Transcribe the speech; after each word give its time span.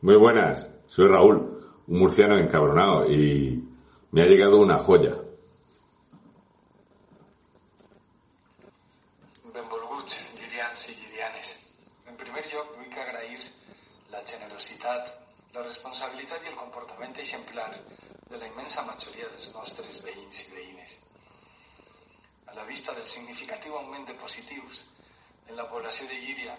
Muy 0.00 0.14
buenas, 0.14 0.68
soy 0.86 1.08
Raúl, 1.08 1.82
un 1.88 1.98
murciano 1.98 2.38
encabronado 2.38 3.10
y 3.10 3.60
me 4.12 4.22
ha 4.22 4.26
llegado 4.26 4.60
una 4.60 4.78
joya. 4.78 5.12
Benvolguts, 9.52 10.20
girians 10.38 10.88
i 10.88 10.94
girianes. 10.94 11.66
En 12.06 12.16
primer 12.16 12.46
lloc, 12.46 12.70
vull 12.76 12.94
agrair 12.94 13.42
la 14.14 14.22
generositat, 14.22 15.10
la 15.52 15.66
responsabilitat 15.66 16.46
i 16.46 16.52
el 16.54 16.60
comportament 16.62 17.18
exemplar 17.18 17.74
de 18.30 18.38
la 18.38 18.46
immensa 18.46 18.86
majoria 18.86 19.26
dels 19.34 19.50
nostres 19.58 19.98
veïns 20.06 20.44
i 20.46 20.50
veïnes. 20.54 20.98
A 22.46 22.54
la 22.54 22.70
vista 22.70 22.94
del 22.94 23.10
significatiu 23.18 23.74
augment 23.74 24.06
de 24.06 24.14
positius 24.14 24.84
en 25.48 25.56
la 25.56 25.66
població 25.66 26.06
de 26.06 26.22
Llíria 26.22 26.54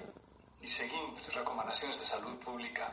i 0.60 0.68
seguint 0.68 1.16
les 1.24 1.38
recomanacions 1.40 1.96
de 1.96 2.04
salut 2.04 2.36
pública, 2.44 2.92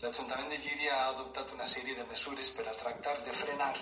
l'Ajuntament 0.00 0.48
de 0.48 0.56
Llíria 0.56 0.94
ha 0.96 1.08
adoptat 1.10 1.50
una 1.52 1.66
sèrie 1.68 1.94
de 1.96 2.04
mesures 2.08 2.50
per 2.56 2.64
a 2.68 2.76
tractar 2.82 3.18
de 3.26 3.34
frenar 3.36 3.74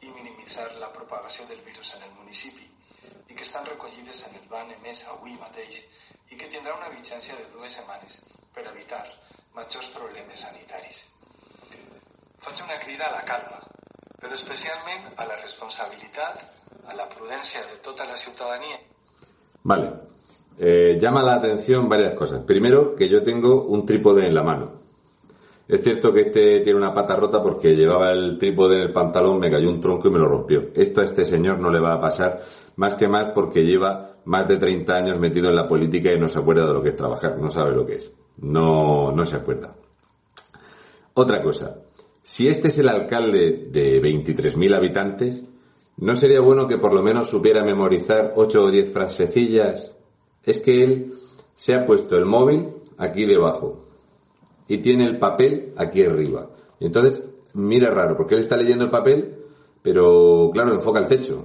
i 0.00 0.08
minimitzar 0.08 0.64
la 0.80 0.88
propagació 0.94 1.44
del 1.50 1.60
virus 1.66 1.92
en 1.98 2.06
el 2.06 2.14
municipi 2.20 2.64
i 3.28 3.36
que 3.36 3.44
estan 3.44 3.68
recollides 3.68 4.24
en 4.28 4.38
el 4.40 4.48
ban 4.48 4.72
emès 4.78 5.04
avui 5.12 5.36
mateix 5.42 5.82
i 6.32 6.40
que 6.40 6.48
tindrà 6.48 6.72
una 6.78 6.88
vigència 6.94 7.36
de 7.36 7.44
dues 7.52 7.76
setmanes 7.76 8.16
per 8.54 8.64
evitar 8.72 9.04
majors 9.52 9.92
problemes 9.92 10.40
sanitaris. 10.40 11.04
Faig 12.42 12.64
una 12.64 12.80
crida 12.80 13.10
a 13.10 13.14
la 13.18 13.24
calma, 13.28 13.60
però 14.18 14.34
especialment 14.34 15.12
a 15.16 15.28
la 15.28 15.36
responsabilitat, 15.36 16.46
a 16.88 16.96
la 16.96 17.08
prudència 17.12 17.60
de 17.68 17.76
tota 17.84 18.08
la 18.08 18.16
ciutadania. 18.16 18.80
Vale. 19.62 19.92
Eh, 20.58 20.98
llama 21.00 21.22
la 21.22 21.34
atención 21.34 21.88
varias 21.88 22.14
cosas. 22.14 22.42
Primero, 22.44 22.96
que 22.96 23.08
yo 23.08 23.22
tengo 23.22 23.64
un 23.64 23.84
trípode 23.84 24.26
en 24.26 24.34
la 24.34 24.42
mano. 24.42 24.81
Es 25.72 25.80
cierto 25.80 26.12
que 26.12 26.20
este 26.20 26.60
tiene 26.60 26.78
una 26.78 26.92
pata 26.92 27.16
rota 27.16 27.42
porque 27.42 27.74
llevaba 27.74 28.12
el 28.12 28.36
trípode 28.36 28.76
en 28.76 28.82
el 28.82 28.92
pantalón, 28.92 29.38
me 29.38 29.50
cayó 29.50 29.70
un 29.70 29.80
tronco 29.80 30.08
y 30.08 30.10
me 30.10 30.18
lo 30.18 30.28
rompió. 30.28 30.68
Esto 30.74 31.00
a 31.00 31.04
este 31.04 31.24
señor 31.24 31.60
no 31.60 31.70
le 31.70 31.80
va 31.80 31.94
a 31.94 31.98
pasar 31.98 32.42
más 32.76 32.94
que 32.94 33.08
más 33.08 33.28
porque 33.34 33.64
lleva 33.64 34.18
más 34.26 34.46
de 34.46 34.58
30 34.58 34.94
años 34.94 35.18
metido 35.18 35.48
en 35.48 35.56
la 35.56 35.66
política 35.66 36.12
y 36.12 36.20
no 36.20 36.28
se 36.28 36.40
acuerda 36.40 36.66
de 36.66 36.74
lo 36.74 36.82
que 36.82 36.90
es 36.90 36.96
trabajar, 36.96 37.38
no 37.38 37.48
sabe 37.48 37.74
lo 37.74 37.86
que 37.86 37.94
es. 37.94 38.12
No, 38.42 39.12
no 39.12 39.24
se 39.24 39.36
acuerda. 39.36 39.74
Otra 41.14 41.40
cosa, 41.40 41.78
si 42.22 42.48
este 42.48 42.68
es 42.68 42.76
el 42.76 42.90
alcalde 42.90 43.68
de 43.70 43.98
23.000 44.02 44.76
habitantes, 44.76 45.42
¿no 45.96 46.14
sería 46.16 46.42
bueno 46.42 46.68
que 46.68 46.76
por 46.76 46.92
lo 46.92 47.02
menos 47.02 47.30
supiera 47.30 47.64
memorizar 47.64 48.32
8 48.36 48.62
o 48.62 48.70
10 48.70 48.92
frasecillas? 48.92 49.96
Es 50.44 50.58
que 50.58 50.84
él 50.84 51.14
se 51.54 51.74
ha 51.74 51.86
puesto 51.86 52.18
el 52.18 52.26
móvil 52.26 52.74
aquí 52.98 53.24
debajo 53.24 53.86
y 54.68 54.78
tiene 54.78 55.04
el 55.04 55.18
papel 55.18 55.72
aquí 55.76 56.04
arriba. 56.04 56.48
Y 56.78 56.86
entonces 56.86 57.28
mira 57.54 57.90
raro, 57.90 58.16
porque 58.16 58.34
él 58.34 58.40
está 58.40 58.56
leyendo 58.56 58.84
el 58.84 58.90
papel, 58.90 59.36
pero 59.82 60.50
claro, 60.52 60.74
enfoca 60.74 61.00
el 61.00 61.08
techo. 61.08 61.44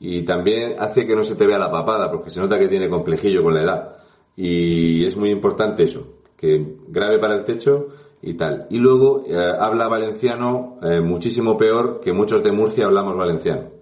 Y 0.00 0.22
también 0.22 0.76
hace 0.78 1.06
que 1.06 1.16
no 1.16 1.24
se 1.24 1.34
te 1.34 1.46
vea 1.46 1.58
la 1.58 1.70
papada, 1.70 2.10
porque 2.10 2.30
se 2.30 2.40
nota 2.40 2.58
que 2.58 2.68
tiene 2.68 2.88
complejillo 2.88 3.42
con 3.42 3.54
la 3.54 3.62
edad. 3.62 3.96
Y 4.36 5.04
es 5.04 5.16
muy 5.16 5.30
importante 5.30 5.84
eso, 5.84 6.18
que 6.36 6.76
grabe 6.88 7.18
para 7.18 7.34
el 7.34 7.44
techo 7.44 7.88
y 8.22 8.34
tal. 8.34 8.66
Y 8.70 8.78
luego 8.78 9.24
eh, 9.26 9.36
habla 9.36 9.88
valenciano 9.88 10.78
eh, 10.82 11.00
muchísimo 11.00 11.56
peor 11.56 12.00
que 12.00 12.12
muchos 12.12 12.42
de 12.42 12.52
Murcia 12.52 12.86
hablamos 12.86 13.16
valenciano. 13.16 13.78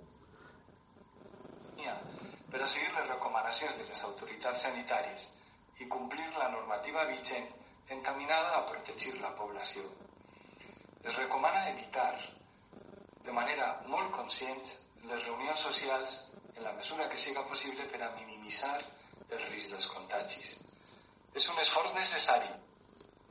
Per 2.50 2.64
a 2.64 2.68
seguir 2.68 2.88
les 2.96 3.08
recomanacions 3.08 3.76
de 3.76 3.84
les 3.84 3.98
autoritats 4.08 4.62
sanitàries 4.64 5.26
i 5.76 5.88
complir 5.92 6.30
la 6.40 6.48
normativa 6.48 7.04
vigent 7.04 7.50
encaminada 7.88 8.58
a 8.58 8.66
protegir 8.66 9.20
la 9.20 9.34
població. 9.36 9.82
Es 11.02 11.16
recomana 11.16 11.70
evitar, 11.70 12.14
de 13.24 13.32
manera 13.32 13.82
molt 13.86 14.10
conscient, 14.14 14.62
les 15.06 15.26
reunions 15.26 15.60
socials 15.60 16.18
en 16.56 16.64
la 16.64 16.72
mesura 16.72 17.08
que 17.08 17.18
siga 17.18 17.46
possible 17.46 17.86
per 17.90 18.02
a 18.02 18.12
minimitzar 18.16 18.78
el 19.30 19.42
risc 19.50 19.74
dels 19.74 19.90
contagis. 19.92 20.56
És 21.36 21.50
un 21.52 21.58
esforç 21.60 21.92
necessari, 21.94 22.54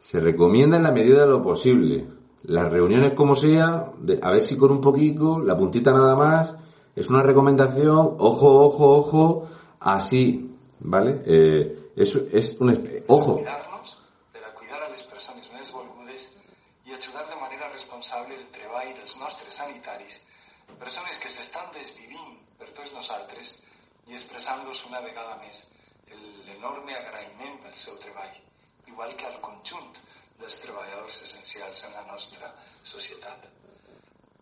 Se 0.06 0.20
recomienda 0.20 0.78
en 0.78 0.84
la 0.84 0.92
medida 0.92 1.22
de 1.22 1.28
lo 1.28 1.42
posible. 1.42 2.06
Las 2.44 2.72
reuniones 2.72 3.14
como 3.14 3.34
sea, 3.36 3.92
a 4.22 4.30
ver 4.30 4.42
si 4.44 4.56
con 4.56 4.70
un 4.70 4.80
poquito, 4.80 5.40
la 5.40 5.58
puntita 5.58 5.92
nada 5.92 6.16
más, 6.16 6.56
es 6.96 7.10
una 7.10 7.24
recomendación, 7.24 8.16
ojo, 8.20 8.66
ojo, 8.66 8.98
ojo, 8.98 9.48
así, 9.80 10.56
¿vale? 10.80 11.24
Eh, 11.26 11.90
eso 11.96 12.20
es 12.32 12.56
un... 12.60 12.70
Ojo, 13.08 13.38
cuidar-nos 13.38 13.98
per 14.32 14.44
a 14.46 14.54
cuidar 14.54 14.84
a 14.84 14.90
les 14.92 15.02
persones 15.10 15.50
més 15.58 15.72
volgudes 15.74 16.38
i 16.86 16.94
ajudar 16.94 17.26
de 17.26 17.42
manera 17.42 17.72
responsable 18.06 18.36
el 18.38 18.50
treball 18.54 18.94
dels 18.94 19.16
nostres 19.18 19.56
sanitaris, 19.58 20.20
persones 20.78 21.18
que 21.18 21.30
s'estan 21.30 21.72
desvivint 21.74 22.38
per 22.60 22.70
tots 22.70 22.94
nosaltres 22.94 23.56
i 24.06 24.14
expressant-los 24.14 24.86
una 24.90 25.02
vegada 25.02 25.40
més 25.42 25.64
l'enorme 26.46 26.94
agraïment 26.94 27.58
pel 27.64 27.74
seu 27.74 27.98
treball, 27.98 28.30
igual 28.86 29.16
que 29.18 29.26
al 29.26 29.42
conjunt 29.42 29.98
dels 30.38 30.60
treballadors 30.62 31.18
essencials 31.26 31.84
en 31.88 31.94
la 31.98 32.06
nostra 32.12 32.54
societat. 32.84 33.50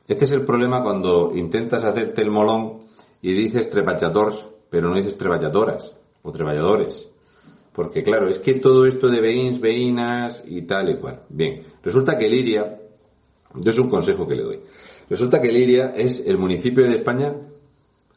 este 0.06 0.26
es 0.26 0.32
el 0.34 0.44
problema 0.44 0.84
cuando 0.84 1.32
intentas 1.34 1.86
hacerte 1.86 2.22
el 2.22 2.32
molón 2.32 2.80
y 3.22 3.34
dices 3.34 3.70
trepachators, 3.70 4.46
pero 4.70 4.90
no 4.90 4.96
dices 4.96 5.18
treballadoras 5.18 5.94
o 6.22 6.32
treballadores. 6.32 7.08
Porque 7.72 8.04
claro, 8.04 8.28
es 8.30 8.40
que 8.40 8.56
todo 8.56 8.86
esto 8.86 9.08
de 9.08 9.22
veïns, 9.22 9.60
veïnas 9.60 10.44
y 10.46 10.64
tal 10.64 10.90
y 10.90 10.98
cual. 10.98 11.24
Bien, 11.30 11.64
resulta 11.82 12.18
que 12.18 12.30
Liria, 12.30 12.83
yo 13.56 13.72
es 13.72 13.78
un 13.78 13.90
consejo 13.90 14.28
que 14.28 14.36
le 14.36 14.44
doy, 14.44 14.60
resulta 15.10 15.42
que 15.42 15.52
Liria 15.52 15.94
es 15.96 16.26
el 16.26 16.38
municipio 16.38 16.84
de 16.86 16.96
España 16.96 17.36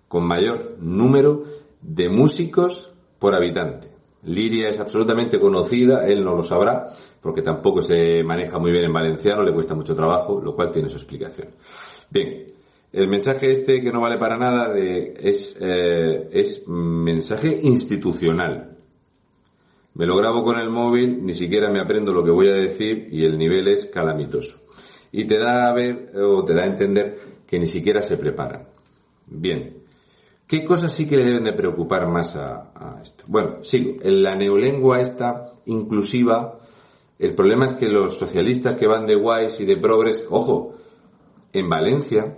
con 0.08 0.24
mayor 0.24 0.76
número 0.80 1.44
de 1.82 2.08
músicos 2.08 2.92
por 3.18 3.34
habitante. 3.34 3.88
Liria 4.24 4.68
es 4.68 4.80
absolutamente 4.80 5.38
conocida, 5.38 6.06
él 6.06 6.24
no 6.24 6.34
lo 6.34 6.42
sabrá, 6.42 6.86
porque 7.20 7.42
tampoco 7.42 7.80
se 7.80 8.24
maneja 8.24 8.58
muy 8.58 8.72
bien 8.72 8.84
en 8.84 8.92
valenciano, 8.92 9.44
le 9.44 9.52
cuesta 9.54 9.74
mucho 9.74 9.94
trabajo, 9.94 10.40
lo 10.42 10.54
cual 10.54 10.72
tiene 10.72 10.88
su 10.88 10.96
explicación. 10.96 11.48
Bien, 12.10 12.44
el 12.92 13.08
mensaje 13.08 13.52
este 13.52 13.80
que 13.80 13.92
no 13.92 14.00
vale 14.00 14.18
para 14.18 14.36
nada 14.36 14.72
de- 14.72 15.14
es, 15.20 15.56
eh, 15.60 16.28
es 16.32 16.66
mensaje 16.66 17.56
institucional. 17.62 18.76
Me 19.94 20.06
lo 20.06 20.16
grabo 20.16 20.42
con 20.42 20.58
el 20.58 20.70
móvil, 20.70 21.24
ni 21.24 21.32
siquiera 21.32 21.70
me 21.70 21.78
aprendo 21.80 22.12
lo 22.12 22.24
que 22.24 22.30
voy 22.30 22.48
a 22.48 22.54
decir 22.54 23.08
y 23.10 23.24
el 23.24 23.38
nivel 23.38 23.68
es 23.68 23.86
calamitoso. 23.86 24.58
Y 25.16 25.24
te 25.24 25.38
da 25.38 25.70
a 25.70 25.72
ver, 25.72 26.12
o 26.14 26.44
te 26.44 26.52
da 26.52 26.64
a 26.64 26.66
entender 26.66 27.18
que 27.46 27.58
ni 27.58 27.66
siquiera 27.66 28.02
se 28.02 28.18
preparan. 28.18 28.68
Bien. 29.26 29.82
¿Qué 30.46 30.62
cosas 30.62 30.92
sí 30.92 31.08
que 31.08 31.16
le 31.16 31.24
deben 31.24 31.42
de 31.42 31.54
preocupar 31.54 32.06
más 32.06 32.36
a, 32.36 33.00
esto? 33.00 33.24
Bueno, 33.26 33.64
sigo. 33.64 33.94
En 34.02 34.22
la 34.22 34.36
neolengua 34.36 35.00
esta 35.00 35.54
inclusiva, 35.64 36.58
el 37.18 37.34
problema 37.34 37.64
es 37.64 37.72
que 37.72 37.88
los 37.88 38.18
socialistas 38.18 38.74
que 38.74 38.86
van 38.86 39.06
de 39.06 39.14
guays 39.14 39.58
y 39.60 39.64
de 39.64 39.78
progres, 39.78 40.26
ojo, 40.28 40.74
en 41.50 41.66
Valencia 41.66 42.36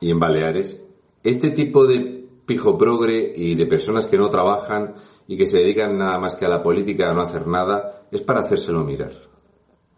y 0.00 0.10
en 0.10 0.18
Baleares, 0.18 0.82
este 1.22 1.50
tipo 1.50 1.86
de 1.86 2.26
pijo 2.46 2.78
progre 2.78 3.34
y 3.36 3.54
de 3.54 3.66
personas 3.66 4.06
que 4.06 4.16
no 4.16 4.30
trabajan 4.30 4.94
y 5.28 5.36
que 5.36 5.46
se 5.46 5.58
dedican 5.58 5.98
nada 5.98 6.18
más 6.18 6.36
que 6.36 6.46
a 6.46 6.48
la 6.48 6.62
política, 6.62 7.10
a 7.10 7.12
no 7.12 7.20
hacer 7.20 7.46
nada, 7.46 8.06
es 8.10 8.22
para 8.22 8.40
hacérselo 8.40 8.82
mirar. 8.82 9.12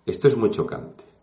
Esto 0.04 0.26
es 0.26 0.36
muy 0.36 0.50
chocante. 0.50 1.15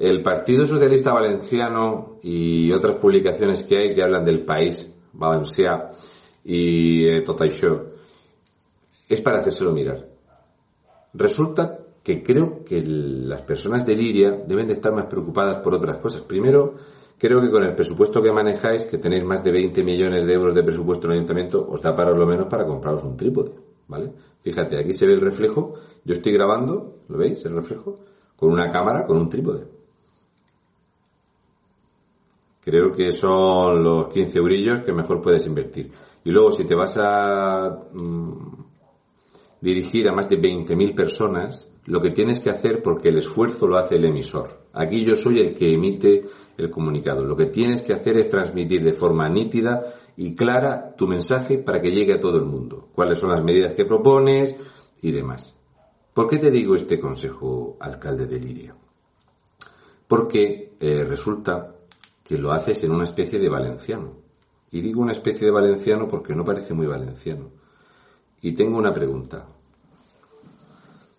El 0.00 0.22
Partido 0.22 0.64
Socialista 0.64 1.12
Valenciano 1.12 2.16
y 2.22 2.72
otras 2.72 2.96
publicaciones 2.96 3.64
que 3.64 3.76
hay 3.76 3.94
que 3.94 4.02
hablan 4.02 4.24
del 4.24 4.46
país, 4.46 4.90
Valencià 5.12 5.90
y 6.42 7.04
eh, 7.04 7.20
tot 7.20 7.42
això, 7.44 7.74
es 9.06 9.20
para 9.20 9.40
hacérselo 9.40 9.74
mirar. 9.74 10.08
Resulta 11.12 11.80
que 12.02 12.22
creo 12.22 12.64
que 12.64 12.80
las 12.80 13.42
personas 13.42 13.84
de 13.84 13.94
Liria 13.94 14.30
deben 14.30 14.68
de 14.68 14.72
estar 14.72 14.90
más 14.90 15.04
preocupadas 15.04 15.60
por 15.62 15.74
otras 15.74 15.98
cosas. 15.98 16.22
Primero, 16.22 16.76
creo 17.18 17.42
que 17.42 17.50
con 17.50 17.64
el 17.64 17.74
presupuesto 17.74 18.22
que 18.22 18.32
manejáis, 18.32 18.86
que 18.86 18.96
tenéis 18.96 19.26
más 19.26 19.44
de 19.44 19.52
20 19.52 19.84
millones 19.84 20.26
de 20.26 20.32
euros 20.32 20.54
de 20.54 20.62
presupuesto 20.62 21.08
en 21.08 21.12
el 21.12 21.18
ayuntamiento, 21.18 21.68
os 21.68 21.82
da 21.82 21.94
para 21.94 22.12
lo 22.12 22.26
menos 22.26 22.46
para 22.46 22.64
compraros 22.64 23.04
un 23.04 23.18
trípode. 23.18 23.52
¿vale? 23.86 24.14
Fíjate, 24.40 24.78
aquí 24.78 24.94
se 24.94 25.06
ve 25.06 25.12
el 25.12 25.20
reflejo, 25.20 25.74
yo 26.06 26.14
estoy 26.14 26.32
grabando, 26.32 27.00
¿lo 27.06 27.18
veis? 27.18 27.44
El 27.44 27.52
reflejo, 27.52 27.98
con 28.34 28.50
una 28.50 28.72
cámara, 28.72 29.04
con 29.04 29.18
un 29.18 29.28
trípode. 29.28 29.79
Creo 32.60 32.92
que 32.92 33.12
son 33.12 33.82
los 33.82 34.08
15 34.08 34.38
eurillos 34.38 34.80
que 34.80 34.92
mejor 34.92 35.20
puedes 35.22 35.46
invertir. 35.46 35.90
Y 36.24 36.30
luego, 36.30 36.52
si 36.52 36.64
te 36.64 36.74
vas 36.74 36.96
a 37.00 37.86
mm, 37.92 38.64
dirigir 39.60 40.08
a 40.08 40.12
más 40.12 40.28
de 40.28 40.38
20.000 40.38 40.94
personas, 40.94 41.70
lo 41.86 42.00
que 42.00 42.10
tienes 42.10 42.40
que 42.40 42.50
hacer, 42.50 42.82
porque 42.82 43.08
el 43.08 43.18
esfuerzo 43.18 43.66
lo 43.66 43.78
hace 43.78 43.96
el 43.96 44.04
emisor. 44.04 44.66
Aquí 44.74 45.04
yo 45.04 45.16
soy 45.16 45.40
el 45.40 45.54
que 45.54 45.72
emite 45.72 46.24
el 46.56 46.70
comunicado. 46.70 47.24
Lo 47.24 47.34
que 47.34 47.46
tienes 47.46 47.82
que 47.82 47.94
hacer 47.94 48.18
es 48.18 48.28
transmitir 48.28 48.84
de 48.84 48.92
forma 48.92 49.28
nítida 49.28 49.82
y 50.16 50.34
clara 50.34 50.94
tu 50.94 51.08
mensaje 51.08 51.58
para 51.58 51.80
que 51.80 51.90
llegue 51.90 52.14
a 52.14 52.20
todo 52.20 52.36
el 52.36 52.44
mundo. 52.44 52.88
Cuáles 52.94 53.18
son 53.18 53.30
las 53.30 53.42
medidas 53.42 53.72
que 53.72 53.86
propones 53.86 54.56
y 55.00 55.10
demás. 55.12 55.56
¿Por 56.12 56.28
qué 56.28 56.36
te 56.36 56.50
digo 56.50 56.74
este 56.74 57.00
consejo, 57.00 57.76
alcalde 57.80 58.26
de 58.26 58.38
Liria? 58.38 58.76
Porque 60.06 60.74
eh, 60.78 61.04
resulta 61.04 61.74
que 62.30 62.38
lo 62.38 62.52
haces 62.52 62.84
en 62.84 62.92
una 62.92 63.02
especie 63.02 63.40
de 63.40 63.48
valenciano. 63.48 64.12
Y 64.70 64.82
digo 64.82 65.02
una 65.02 65.10
especie 65.10 65.44
de 65.44 65.50
valenciano 65.50 66.06
porque 66.06 66.32
no 66.32 66.44
parece 66.44 66.74
muy 66.74 66.86
valenciano. 66.86 67.50
Y 68.40 68.52
tengo 68.52 68.78
una 68.78 68.94
pregunta. 68.94 69.48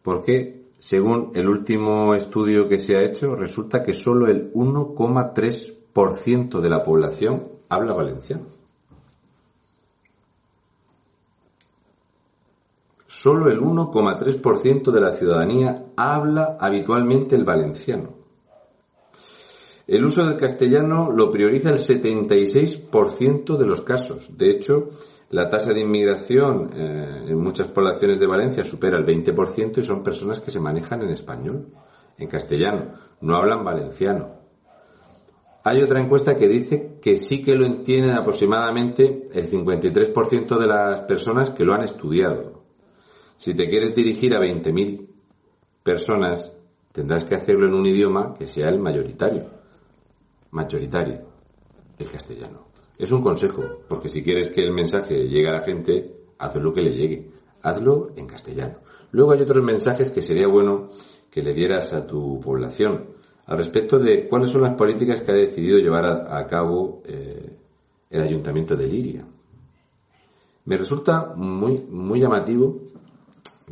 ¿Por 0.01 0.23
qué, 0.23 0.69
según 0.79 1.33
el 1.35 1.49
último 1.49 2.15
estudio 2.15 2.69
que 2.69 2.79
se 2.79 2.95
ha 2.95 3.03
hecho, 3.03 3.35
resulta 3.35 3.83
que 3.83 3.93
solo 3.93 4.27
el 4.27 4.53
1,3% 4.53 6.61
de 6.61 6.69
la 6.69 6.81
población 6.81 7.43
habla 7.67 7.91
valenciano? 7.91 8.45
Solo 13.05 13.49
el 13.49 13.59
1,3% 13.59 14.89
de 14.89 15.01
la 15.01 15.11
ciudadanía 15.11 15.87
habla 15.97 16.55
habitualmente 16.57 17.35
el 17.35 17.43
valenciano. 17.43 18.20
El 19.91 20.05
uso 20.05 20.25
del 20.25 20.37
castellano 20.37 21.11
lo 21.11 21.29
prioriza 21.29 21.69
el 21.69 21.75
76% 21.75 23.57
de 23.57 23.65
los 23.65 23.81
casos. 23.81 24.37
De 24.37 24.49
hecho, 24.49 24.87
la 25.31 25.49
tasa 25.49 25.73
de 25.73 25.81
inmigración 25.81 26.71
eh, 26.73 27.25
en 27.27 27.37
muchas 27.37 27.67
poblaciones 27.67 28.17
de 28.17 28.25
Valencia 28.25 28.63
supera 28.63 28.97
el 28.97 29.05
20% 29.05 29.79
y 29.79 29.83
son 29.83 30.01
personas 30.01 30.39
que 30.39 30.49
se 30.49 30.61
manejan 30.61 31.01
en 31.01 31.09
español, 31.09 31.67
en 32.17 32.29
castellano, 32.29 32.93
no 33.19 33.35
hablan 33.35 33.65
valenciano. 33.65 34.29
Hay 35.65 35.81
otra 35.81 35.99
encuesta 35.99 36.37
que 36.37 36.47
dice 36.47 36.97
que 37.01 37.17
sí 37.17 37.41
que 37.41 37.55
lo 37.55 37.65
entienden 37.65 38.15
aproximadamente 38.15 39.25
el 39.33 39.51
53% 39.51 40.57
de 40.57 40.67
las 40.67 41.01
personas 41.01 41.49
que 41.49 41.65
lo 41.65 41.73
han 41.73 41.83
estudiado. 41.83 42.63
Si 43.35 43.53
te 43.55 43.67
quieres 43.67 43.93
dirigir 43.93 44.35
a 44.35 44.39
20.000 44.39 45.05
personas, 45.83 46.55
tendrás 46.93 47.25
que 47.25 47.35
hacerlo 47.35 47.67
en 47.67 47.73
un 47.73 47.85
idioma 47.85 48.33
que 48.33 48.47
sea 48.47 48.69
el 48.69 48.79
mayoritario. 48.79 49.59
Mayoritario, 50.51 51.21
el 51.97 52.11
castellano. 52.11 52.67
Es 52.97 53.11
un 53.11 53.21
consejo, 53.21 53.63
porque 53.87 54.09
si 54.09 54.23
quieres 54.23 54.49
que 54.49 54.61
el 54.61 54.73
mensaje 54.73 55.15
llegue 55.15 55.49
a 55.49 55.53
la 55.53 55.61
gente, 55.61 56.15
hazlo 56.37 56.61
lo 56.61 56.73
que 56.73 56.81
le 56.81 56.91
llegue. 56.91 57.31
Hazlo 57.63 58.11
en 58.15 58.27
castellano. 58.27 58.77
Luego 59.11 59.31
hay 59.31 59.41
otros 59.41 59.63
mensajes 59.63 60.11
que 60.11 60.21
sería 60.21 60.47
bueno 60.47 60.89
que 61.29 61.41
le 61.41 61.53
dieras 61.53 61.93
a 61.93 62.05
tu 62.05 62.39
población 62.39 63.21
al 63.45 63.57
respecto 63.57 63.99
de 63.99 64.29
cuáles 64.29 64.51
son 64.51 64.61
las 64.61 64.75
políticas 64.75 65.21
que 65.21 65.31
ha 65.31 65.35
decidido 65.35 65.77
llevar 65.77 66.05
a, 66.05 66.47
cabo 66.47 67.01
eh, 67.05 67.53
el 68.09 68.21
Ayuntamiento 68.21 68.75
de 68.75 68.87
Liria. 68.87 69.25
Me 70.65 70.77
resulta 70.77 71.33
muy, 71.35 71.79
muy 71.89 72.19
llamativo 72.19 72.79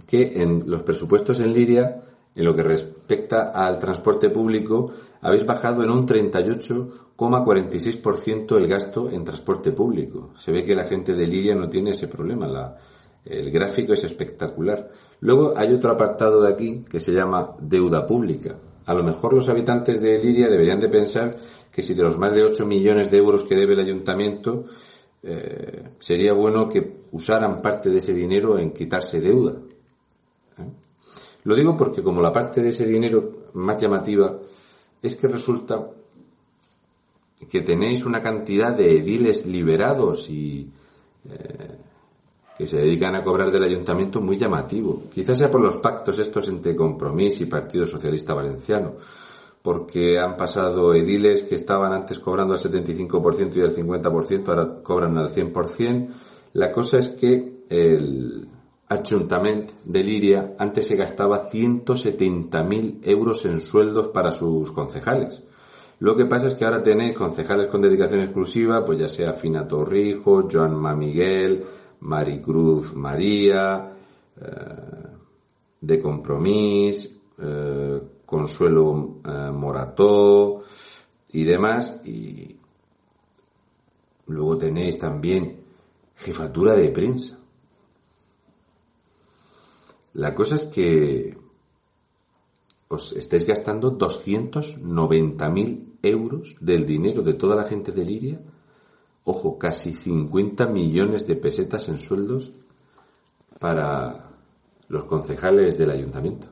que 0.05 0.41
en 0.41 0.69
los 0.69 0.83
presupuestos 0.83 1.39
en 1.39 1.53
Liria, 1.53 2.01
en 2.35 2.45
lo 2.45 2.55
que 2.55 2.63
respecta 2.63 3.51
al 3.51 3.77
transporte 3.79 4.29
público, 4.29 4.91
habéis 5.21 5.45
bajado 5.45 5.83
en 5.83 5.89
un 5.89 6.07
38,46% 6.07 8.57
el 8.57 8.67
gasto 8.67 9.09
en 9.09 9.25
transporte 9.25 9.71
público. 9.71 10.33
Se 10.37 10.51
ve 10.51 10.63
que 10.63 10.75
la 10.75 10.85
gente 10.85 11.15
de 11.15 11.25
Liria 11.27 11.55
no 11.55 11.67
tiene 11.69 11.91
ese 11.91 12.07
problema. 12.07 12.75
el 13.25 13.51
gráfico 13.51 13.93
es 13.93 14.03
espectacular. 14.03 14.89
Luego 15.21 15.53
hay 15.55 15.73
otro 15.73 15.91
apartado 15.91 16.41
de 16.41 16.49
aquí 16.49 16.83
que 16.89 16.99
se 16.99 17.11
llama 17.11 17.55
deuda 17.59 18.05
pública. 18.05 18.57
A 18.85 18.93
lo 18.93 19.03
mejor 19.03 19.33
los 19.33 19.49
habitantes 19.49 20.01
de 20.01 20.23
Liria 20.23 20.47
deberían 20.47 20.79
de 20.79 20.89
pensar 20.89 21.31
que 21.71 21.83
si 21.83 21.93
de 21.93 22.03
los 22.03 22.17
más 22.17 22.33
de 22.33 22.43
8 22.43 22.65
millones 22.65 23.11
de 23.11 23.17
euros 23.17 23.43
que 23.43 23.55
debe 23.55 23.73
el 23.73 23.81
ayuntamiento, 23.81 24.65
eh, 25.21 25.89
sería 25.99 26.33
bueno 26.33 26.69
que 26.69 27.01
usaran 27.11 27.61
parte 27.61 27.89
de 27.89 27.97
ese 27.97 28.13
dinero 28.13 28.57
en 28.57 28.71
quitarse 28.71 29.19
deuda. 29.19 29.57
¿Eh? 30.57 30.88
Lo 31.49 31.55
digo 31.55 31.75
porque 31.75 32.03
como 32.03 32.21
la 32.21 32.31
parte 32.31 32.61
de 32.61 32.69
ese 32.69 32.85
dinero 32.85 33.47
más 33.53 33.75
llamativa 33.75 34.37
es 35.01 35.15
que 35.15 35.27
resulta 35.27 35.83
que 37.49 37.61
tenéis 37.61 38.05
una 38.05 38.21
cantidad 38.21 38.77
de 38.77 38.99
ediles 38.99 39.47
liberados 39.47 40.29
y 40.29 40.69
eh, 41.27 41.77
que 42.55 42.67
se 42.67 42.77
dedican 42.77 43.15
a 43.15 43.23
cobrar 43.23 43.49
del 43.49 43.63
ayuntamiento 43.63 44.21
muy 44.21 44.37
llamativo. 44.37 45.01
Quizás 45.11 45.39
sea 45.39 45.49
por 45.49 45.61
los 45.61 45.77
pactos 45.77 46.19
estos 46.19 46.47
entre 46.49 46.75
Compromís 46.75 47.41
y 47.41 47.47
Partido 47.47 47.87
Socialista 47.87 48.35
Valenciano, 48.35 48.97
porque 49.63 50.19
han 50.19 50.37
pasado 50.37 50.93
ediles 50.93 51.41
que 51.41 51.55
estaban 51.55 51.93
antes 51.93 52.19
cobrando 52.19 52.53
al 52.53 52.59
75% 52.59 53.55
y 53.55 53.61
al 53.61 53.75
50%, 53.75 54.47
ahora 54.49 54.83
cobran 54.83 55.17
al 55.17 55.31
100%. 55.31 56.09
La 56.53 56.71
cosa 56.71 56.99
es 56.99 57.09
que 57.09 57.63
el, 57.69 58.47
Ayuntamiento 58.91 59.75
de 59.85 60.03
Liria 60.03 60.55
antes 60.57 60.87
se 60.87 60.95
gastaba 60.95 61.47
170.000 61.47 63.01
euros 63.03 63.45
en 63.45 63.61
sueldos 63.61 64.07
para 64.07 64.31
sus 64.31 64.71
concejales. 64.71 65.43
Lo 65.99 66.15
que 66.15 66.25
pasa 66.25 66.47
es 66.47 66.55
que 66.55 66.65
ahora 66.65 66.81
tenéis 66.81 67.15
concejales 67.15 67.67
con 67.67 67.81
dedicación 67.81 68.21
exclusiva, 68.21 68.83
pues 68.83 68.97
ya 68.99 69.07
sea 69.07 69.33
Fina 69.33 69.67
Torrijo, 69.67 70.47
Joan 70.49 70.97
Miguel, 70.97 71.63
Maricruz 71.99 72.95
María, 72.95 73.93
eh, 74.41 74.45
de 75.81 76.01
Compromís, 76.01 77.15
eh, 77.37 78.01
Consuelo 78.25 79.19
eh, 79.25 79.51
Morató 79.51 80.61
y 81.31 81.43
demás. 81.43 82.01
Y 82.05 82.55
luego 84.27 84.57
tenéis 84.57 84.97
también 84.97 85.59
jefatura 86.15 86.75
de 86.75 86.89
prensa. 86.89 87.38
La 90.13 90.33
cosa 90.33 90.55
es 90.55 90.63
que 90.63 91.37
os 92.87 93.13
estáis 93.13 93.45
gastando 93.45 93.97
290.000 93.97 95.99
euros 96.01 96.55
del 96.59 96.85
dinero 96.85 97.21
de 97.21 97.33
toda 97.33 97.55
la 97.55 97.65
gente 97.65 97.91
de 97.91 98.03
Liria. 98.03 98.41
Ojo, 99.25 99.59
casi 99.59 99.93
50 99.93 100.65
millones 100.67 101.27
de 101.27 101.35
pesetas 101.35 101.87
en 101.89 101.97
sueldos 101.97 102.51
para 103.59 104.31
los 104.87 105.05
concejales 105.05 105.77
del 105.77 105.91
ayuntamiento. 105.91 106.47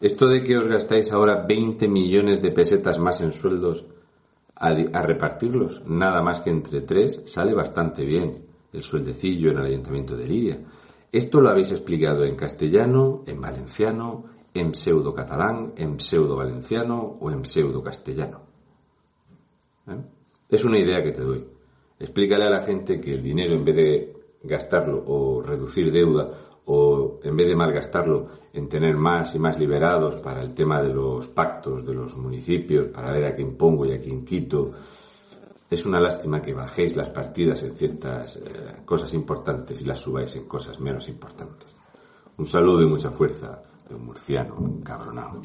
Esto 0.00 0.28
de 0.28 0.44
que 0.44 0.56
os 0.56 0.68
gastáis 0.68 1.10
ahora 1.10 1.44
20 1.44 1.88
millones 1.88 2.40
de 2.40 2.52
pesetas 2.52 3.00
más 3.00 3.20
en 3.20 3.32
sueldos 3.32 3.84
a, 4.54 4.68
a, 4.68 5.02
repartirlos, 5.02 5.82
nada 5.86 6.22
más 6.22 6.40
que 6.40 6.50
entre 6.50 6.82
tres, 6.82 7.22
sale 7.26 7.54
bastante 7.54 8.04
bien 8.04 8.46
el 8.72 8.82
sueldecillo 8.84 9.50
en 9.50 9.58
el 9.58 9.66
ayuntamiento 9.66 10.16
de 10.16 10.26
Liria. 10.26 10.60
Esto 11.10 11.40
lo 11.40 11.48
habéis 11.48 11.72
explicado 11.72 12.24
en 12.24 12.36
castellano, 12.36 13.22
en 13.26 13.40
valenciano, 13.40 14.24
en 14.52 14.74
pseudo 14.74 15.14
catalán, 15.14 15.72
en 15.76 15.98
pseudo 15.98 16.36
valenciano 16.36 17.16
o 17.20 17.30
en 17.30 17.44
pseudo 17.44 17.82
castellano. 17.82 18.42
¿Eh? 19.88 20.02
Es 20.50 20.64
una 20.64 20.78
idea 20.78 21.02
que 21.02 21.12
te 21.12 21.22
doy. 21.22 21.44
Explícale 21.98 22.44
a 22.44 22.50
la 22.50 22.62
gente 22.62 23.00
que 23.00 23.12
el 23.12 23.22
dinero 23.22 23.54
en 23.54 23.64
vez 23.64 23.76
de 23.76 24.16
gastarlo 24.42 25.02
o 25.06 25.42
reducir 25.42 25.90
deuda 25.90 26.30
o 26.66 27.18
en 27.22 27.36
vez 27.36 27.48
de 27.48 27.56
malgastarlo 27.56 28.26
en 28.52 28.68
tener 28.68 28.94
más 28.96 29.34
y 29.34 29.38
más 29.38 29.58
liberados 29.58 30.20
para 30.20 30.42
el 30.42 30.52
tema 30.52 30.82
de 30.82 30.92
los 30.92 31.26
pactos 31.28 31.84
de 31.84 31.94
los 31.94 32.16
municipios, 32.16 32.88
para 32.88 33.10
ver 33.12 33.24
a 33.24 33.34
quién 33.34 33.56
pongo 33.56 33.86
y 33.86 33.92
a 33.92 34.00
quién 34.00 34.24
quito, 34.24 34.72
es 35.70 35.84
una 35.84 36.00
lástima 36.00 36.40
que 36.40 36.54
bajéis 36.54 36.96
las 36.96 37.10
partidas 37.10 37.62
en 37.62 37.76
ciertas 37.76 38.36
eh, 38.36 38.82
cosas 38.84 39.12
importantes 39.12 39.80
y 39.80 39.84
las 39.84 40.00
subáis 40.00 40.34
en 40.36 40.46
cosas 40.46 40.80
menos 40.80 41.08
importantes. 41.08 41.76
Un 42.38 42.46
saludo 42.46 42.82
y 42.82 42.86
mucha 42.86 43.10
fuerza 43.10 43.60
de 43.86 43.94
un 43.94 44.06
murciano 44.06 44.56
encabronado. 44.58 45.42